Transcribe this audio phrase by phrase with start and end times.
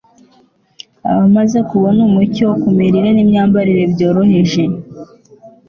[1.09, 4.63] abamaze kubona umucyo ku mirire n'imyambarire byoroheje